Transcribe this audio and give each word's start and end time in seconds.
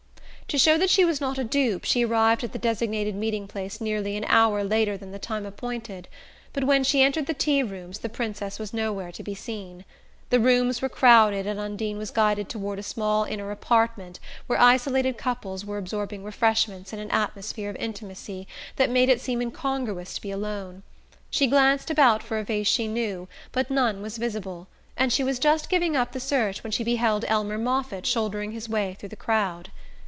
To 0.47 0.57
show 0.57 0.77
that 0.79 0.89
she 0.89 1.05
was 1.05 1.21
not 1.21 1.37
a 1.37 1.45
dupe, 1.45 1.85
she 1.85 2.03
arrived 2.03 2.43
at 2.43 2.51
the 2.51 2.59
designated 2.59 3.15
meeting 3.15 3.47
place 3.47 3.79
nearly 3.79 4.17
an 4.17 4.25
hour 4.27 4.65
later 4.65 4.97
than 4.97 5.11
the 5.11 5.17
time 5.19 5.45
appointed; 5.45 6.09
but 6.51 6.65
when 6.65 6.83
she 6.83 7.01
entered 7.01 7.27
the 7.27 7.33
Tea 7.33 7.63
Rooms 7.63 7.99
the 7.99 8.09
Princess 8.09 8.59
was 8.59 8.73
nowhere 8.73 9.13
to 9.13 9.23
be 9.23 9.33
seen. 9.33 9.85
The 10.29 10.41
rooms 10.41 10.81
were 10.81 10.89
crowded, 10.89 11.47
and 11.47 11.57
Undine 11.57 11.97
was 11.97 12.11
guided 12.11 12.49
toward 12.49 12.79
a 12.79 12.83
small 12.83 13.23
inner 13.23 13.49
apartment 13.49 14.19
where 14.47 14.59
isolated 14.59 15.17
couples 15.17 15.63
were 15.63 15.77
absorbing 15.77 16.21
refreshments 16.21 16.91
in 16.91 16.99
an 16.99 17.11
atmosphere 17.11 17.69
of 17.69 17.77
intimacy 17.77 18.45
that 18.75 18.89
made 18.89 19.07
it 19.07 19.21
seem 19.21 19.41
incongruous 19.41 20.15
to 20.15 20.21
be 20.21 20.31
alone. 20.31 20.83
She 21.29 21.47
glanced 21.47 21.89
about 21.89 22.21
for 22.21 22.37
a 22.37 22.43
face 22.45 22.67
she 22.67 22.89
knew, 22.89 23.29
but 23.53 23.71
none 23.71 24.01
was 24.01 24.17
visible, 24.17 24.67
and 24.97 25.13
she 25.13 25.23
was 25.23 25.39
just 25.39 25.69
giving 25.69 25.95
up 25.95 26.11
the 26.11 26.19
search 26.19 26.61
when 26.61 26.71
she 26.71 26.83
beheld 26.83 27.23
Elmer 27.29 27.57
Moffatt 27.57 28.05
shouldering 28.05 28.51
his 28.51 28.67
way 28.67 28.97
through 28.99 29.07
the 29.07 29.15
crowd. 29.15 29.71